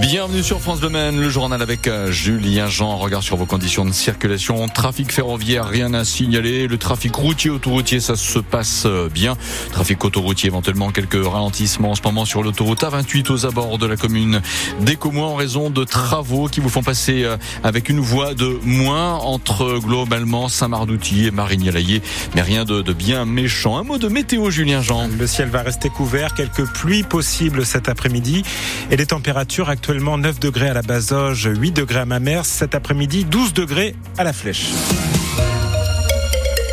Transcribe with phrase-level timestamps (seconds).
[0.00, 2.96] Bienvenue sur France Domaine, le journal avec euh, Julien Jean.
[2.96, 4.66] Regard sur vos conditions de circulation.
[4.66, 6.66] Trafic ferroviaire, rien à signaler.
[6.66, 9.36] Le trafic routier, autoroutier, ça se passe euh, bien.
[9.72, 13.96] Trafic autoroutier, éventuellement quelques ralentissements en ce moment sur l'autoroute A28 aux abords de la
[13.96, 14.40] commune
[14.80, 19.16] d'Écomois en raison de travaux qui vous font passer euh, avec une voie de moins
[19.16, 22.00] entre globalement Saint-Mardouty et Marigny-Laillé.
[22.34, 23.76] Mais rien de bien méchant.
[23.76, 25.08] Un mot de météo, Julien Jean.
[25.08, 28.44] Le ciel va rester couvert, quelques pluies possibles cet après-midi
[28.90, 32.76] et les températures actuelles actuellement 9 degrés à la Bazoge, 8 degrés à Mamers, cet
[32.76, 34.68] après-midi 12 degrés à la Flèche.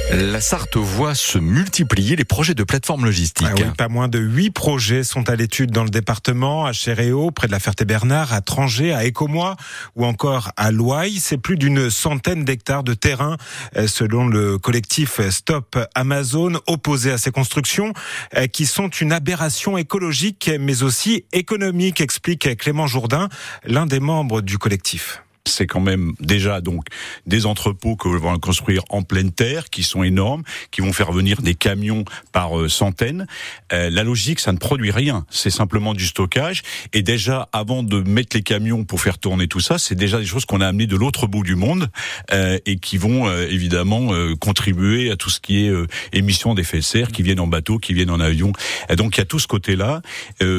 [0.10, 3.48] La Sarthe voit se multiplier les projets de plateforme logistique.
[3.52, 7.48] Ah pas moins de 8 projets sont à l'étude dans le département, à Chéréo, près
[7.48, 9.58] de la Ferté-Bernard, à Trangé, à Écomois
[9.96, 11.20] ou encore à Loaille.
[11.20, 13.36] C'est plus d'une centaine d'hectares de terrain
[13.76, 17.92] euh, selon le collectif Stop Amazon opposé à ces constructions
[18.38, 23.28] euh, qui sont une aberration écologique mais aussi économique, explique Clément Jourdain,
[23.66, 26.86] l'un des membres du collectif c'est quand même déjà donc
[27.26, 31.42] des entrepôts que va construire en pleine terre, qui sont énormes, qui vont faire venir
[31.42, 33.28] des camions par euh, centaines.
[33.74, 36.64] Euh, la logique, ça ne produit rien, c'est simplement du stockage.
[36.94, 40.26] Et déjà, avant de mettre les camions pour faire tourner tout ça, c'est déjà des
[40.26, 41.90] choses qu'on a amenées de l'autre bout du monde
[42.32, 45.74] euh, et qui vont évidemment contribuer à tout ce qui est
[46.14, 48.52] émissions d'effets de serre, qui viennent en bateau, qui viennent en avion.
[48.90, 50.02] Et donc il y a tout ce côté-là.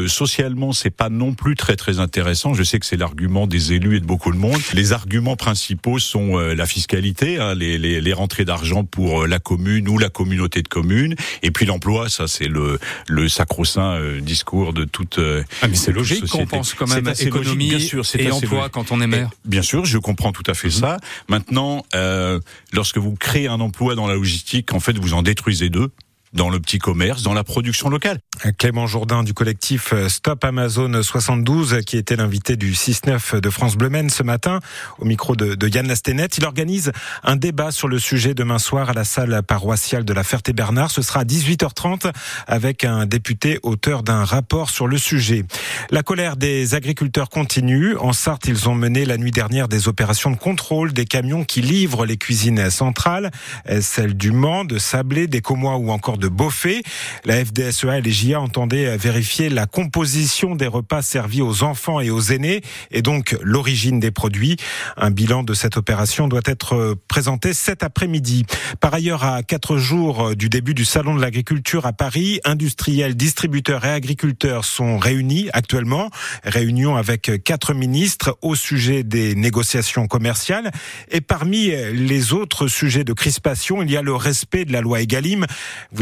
[0.06, 2.54] socialement, c'est pas non plus très très intéressant.
[2.54, 5.98] Je sais que c'est l'argument des élus et de beaucoup de monde les arguments principaux
[5.98, 9.98] sont euh, la fiscalité, hein, les, les, les, rentrées d'argent pour euh, la commune ou
[9.98, 12.08] la communauté de communes, et puis l'emploi.
[12.08, 15.18] Ça, c'est le, le sacro-saint euh, discours de toute.
[15.62, 19.00] ah, mais c'est logique qu'on pense quand même économie bien sûr, et emploi quand on
[19.00, 19.30] est maire.
[19.44, 20.74] bien sûr, je comprends tout à fait mhm.
[20.74, 20.96] ça.
[21.28, 22.38] Maintenant, euh,
[22.72, 25.90] lorsque vous créez un emploi dans la logistique, en fait, vous en détruisez deux
[26.32, 28.18] dans le petit commerce, dans la production locale.
[28.58, 33.76] Clément Jourdain du collectif euh, Stop Amazon 72, qui était l'invité du 6-9 de France
[33.76, 34.60] Bleu ce matin,
[34.98, 36.28] au micro de, de Yann Lastenet.
[36.36, 36.92] Il organise
[37.24, 40.90] un débat sur le sujet demain soir à la salle paroissiale de la Ferté-Bernard.
[40.90, 42.12] Ce sera à 18h30
[42.46, 45.44] avec un député auteur d'un rapport sur le sujet.
[45.90, 47.96] La colère des agriculteurs continue.
[47.96, 51.62] En Sarthe, ils ont mené la nuit dernière des opérations de contrôle des camions qui
[51.62, 53.30] livrent les cuisines centrales,
[53.70, 56.82] euh, celles du Mans, de Sablé, des Comois ou encore de Beaufait.
[57.24, 62.10] La FDSEA et les JA entendaient vérifier la composition des repas servis aux enfants et
[62.10, 64.56] aux aînés et donc l'origine des produits.
[64.96, 68.44] Un bilan de cette opération doit être présenté cet après-midi.
[68.80, 73.84] Par ailleurs, à quatre jours du début du Salon de l'agriculture à Paris, industriels, distributeurs
[73.84, 76.10] et agriculteurs sont réunis actuellement.
[76.44, 80.70] Réunion avec quatre ministres au sujet des négociations commerciales.
[81.10, 85.00] Et parmi les autres sujets de crispation, il y a le respect de la loi
[85.00, 85.46] Egalim.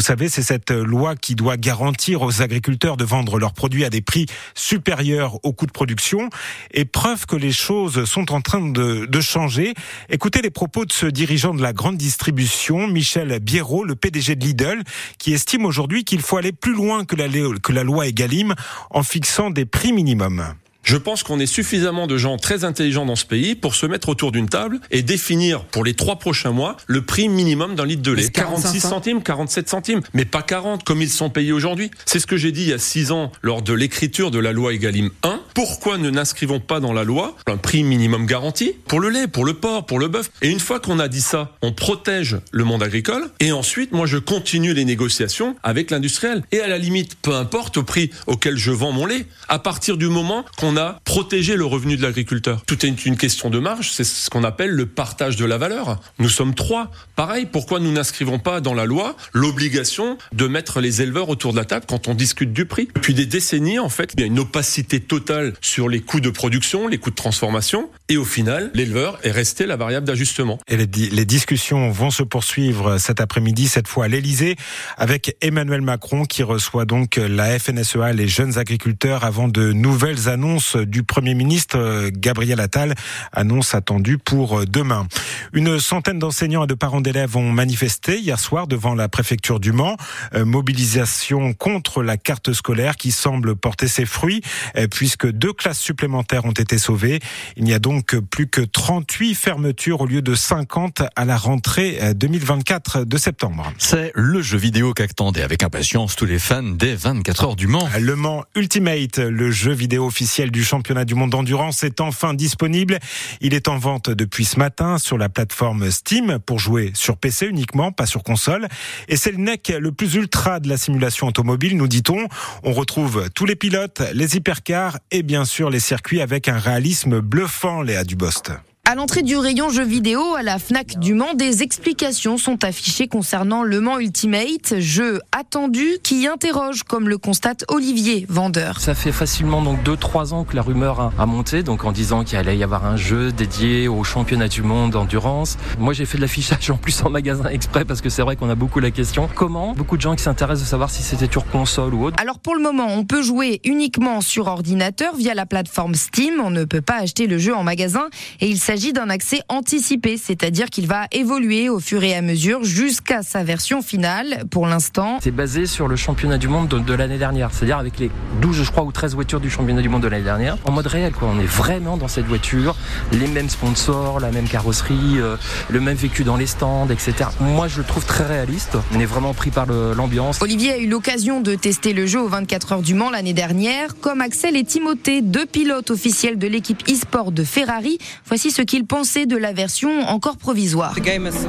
[0.06, 4.02] Savez, c'est cette loi qui doit garantir aux agriculteurs de vendre leurs produits à des
[4.02, 6.30] prix supérieurs au coût de production.
[6.70, 9.74] Et preuve que les choses sont en train de, de changer.
[10.08, 14.44] Écoutez les propos de ce dirigeant de la grande distribution, Michel Biérot, le PDG de
[14.46, 14.84] Lidl,
[15.18, 17.26] qui estime aujourd'hui qu'il faut aller plus loin que la,
[17.60, 18.54] que la loi Egalim
[18.90, 20.54] en fixant des prix minimums.
[20.86, 24.08] Je pense qu'on est suffisamment de gens très intelligents dans ce pays pour se mettre
[24.08, 28.02] autour d'une table et définir pour les trois prochains mois le prix minimum d'un litre
[28.02, 28.28] de lait.
[28.30, 31.90] 46 centimes, 47 centimes, mais pas 40 comme ils sont payés aujourd'hui.
[32.04, 34.52] C'est ce que j'ai dit il y a six ans lors de l'écriture de la
[34.52, 35.40] loi Egalim 1.
[35.54, 39.44] Pourquoi ne n'inscrivons pas dans la loi un prix minimum garanti pour le lait, pour
[39.44, 40.30] le porc, pour le bœuf?
[40.40, 44.06] Et une fois qu'on a dit ça, on protège le monde agricole et ensuite, moi,
[44.06, 46.44] je continue les négociations avec l'industriel.
[46.52, 49.96] Et à la limite, peu importe au prix auquel je vends mon lait, à partir
[49.96, 52.62] du moment qu'on a protégé le revenu de l'agriculteur.
[52.66, 56.00] Tout est une question de marge, c'est ce qu'on appelle le partage de la valeur.
[56.18, 56.90] Nous sommes trois.
[57.14, 61.56] Pareil, pourquoi nous n'inscrivons pas dans la loi l'obligation de mettre les éleveurs autour de
[61.56, 64.26] la table quand on discute du prix Depuis des décennies, en fait, il y a
[64.26, 68.70] une opacité totale sur les coûts de production, les coûts de transformation, et au final,
[68.74, 70.58] l'éleveur est resté la variable d'ajustement.
[70.68, 74.56] Et les, les, discussions vont se poursuivre cet après-midi, cette fois à l'Elysée,
[74.96, 80.65] avec Emmanuel Macron qui reçoit donc la FNSEA, les jeunes agriculteurs, avant de nouvelles annonces
[80.74, 82.94] du Premier ministre euh, Gabriel Attal,
[83.32, 85.06] annonce attendue pour euh, demain.
[85.52, 89.72] Une centaine d'enseignants et de parents d'élèves ont manifesté hier soir devant la préfecture du
[89.72, 89.96] Mans.
[90.34, 94.42] Euh, mobilisation contre la carte scolaire qui semble porter ses fruits
[94.90, 97.20] puisque deux classes supplémentaires ont été sauvées.
[97.56, 101.98] Il n'y a donc plus que 38 fermetures au lieu de 50 à la rentrée
[102.14, 103.72] 2024 de septembre.
[103.78, 107.88] C'est le jeu vidéo qu'attendaient avec impatience tous les fans des 24 heures du Mans.
[108.00, 112.98] Le Mans Ultimate, le jeu vidéo officiel du championnat du monde d'endurance est enfin disponible.
[113.40, 117.46] Il est en vente depuis ce matin sur la plateforme Steam pour jouer sur PC
[117.46, 118.68] uniquement, pas sur console.
[119.08, 122.28] Et c'est le NEC le plus ultra de la simulation automobile, nous dit-on.
[122.62, 127.20] On retrouve tous les pilotes, les hypercars et bien sûr les circuits avec un réalisme
[127.20, 128.52] bluffant, Léa Dubost.
[128.88, 133.08] À l'entrée du rayon jeux vidéo à la Fnac du Mans, des explications sont affichées
[133.08, 138.78] concernant Le Mans Ultimate, jeu attendu qui interroge, comme le constate Olivier, vendeur.
[138.78, 142.38] Ça fait facilement donc 2-3 ans que la rumeur a monté, donc en disant qu'il
[142.38, 145.56] allait y avoir un jeu dédié au championnat du monde d'endurance.
[145.80, 148.50] Moi j'ai fait de l'affichage en plus en magasin exprès parce que c'est vrai qu'on
[148.50, 149.28] a beaucoup la question.
[149.34, 152.16] Comment Beaucoup de gens qui s'intéressent de savoir si c'était sur console ou autre.
[152.20, 156.34] Alors pour le moment, on peut jouer uniquement sur ordinateur via la plateforme Steam.
[156.40, 158.06] On ne peut pas acheter le jeu en magasin
[158.40, 162.20] et il s'agit s'agit d'un accès anticipé, c'est-à-dire qu'il va évoluer au fur et à
[162.20, 164.44] mesure jusqu'à sa version finale.
[164.50, 168.10] Pour l'instant, c'est basé sur le championnat du monde de, l'année dernière, c'est-à-dire avec les
[168.42, 170.88] 12, je crois, ou 13 voitures du championnat du monde de l'année dernière, en mode
[170.88, 171.14] réel.
[171.14, 171.28] Quoi.
[171.34, 172.76] On est vraiment dans cette voiture,
[173.12, 175.36] les mêmes sponsors, la même carrosserie, euh,
[175.70, 177.30] le même vécu dans les stands, etc.
[177.40, 178.76] Moi, je le trouve très réaliste.
[178.94, 180.42] On est vraiment pris par l'ambiance.
[180.42, 183.98] Olivier a eu l'occasion de tester le jeu aux 24 heures du Mans l'année dernière,
[184.02, 187.96] comme Axel et Timothée, deux pilotes officiels de l'équipe e-sport de Ferrari.
[188.26, 190.94] Voici ce qu'il pensait de la version encore provisoire.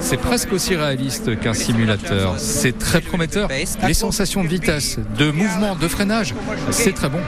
[0.01, 2.35] C'est presque aussi réaliste qu'un simulateur.
[2.37, 3.49] C'est très prometteur.
[3.85, 6.33] Les sensations de vitesse, de mouvement, de freinage,
[6.71, 7.19] c'est très bon.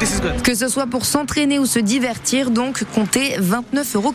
[0.43, 4.13] Que ce soit pour s'entraîner ou se divertir, donc comptez 29,99 euros.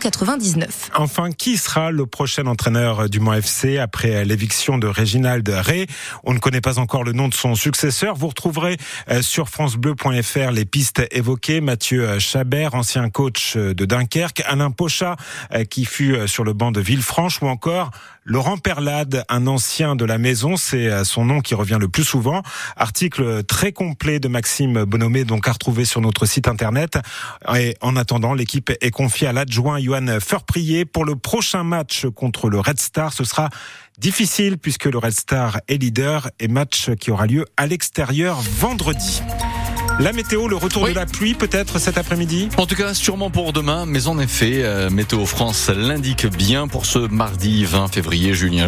[0.95, 5.87] Enfin, qui sera le prochain entraîneur du Mans FC après l'éviction de Réginald Ray
[6.23, 8.15] On ne connaît pas encore le nom de son successeur.
[8.15, 8.77] Vous retrouverez
[9.09, 11.61] euh, sur francebleu.fr les pistes évoquées.
[11.61, 15.15] Mathieu Chabert, ancien coach de Dunkerque, Alain Pochat,
[15.53, 17.91] euh, qui fut euh, sur le banc de Villefranche, ou encore
[18.23, 22.03] Laurent Perlade, un ancien de la maison, c'est euh, son nom qui revient le plus
[22.03, 22.41] souvent.
[22.75, 26.97] Article très complet de Maxime Bonomé, donc à retrouver sur notre site internet.
[27.55, 32.49] Et en attendant, l'équipe est confiée à l'adjoint Johan Furprier pour le prochain match contre
[32.49, 33.13] le Red Star.
[33.13, 33.49] Ce sera
[33.99, 39.21] difficile puisque le Red Star est leader et match qui aura lieu à l'extérieur vendredi.
[39.97, 43.53] La météo, le retour de la pluie peut-être cet après-midi En tout cas, sûrement pour
[43.53, 48.63] demain, mais en effet, euh, Météo France l'indique bien pour ce mardi 20 février, Julien.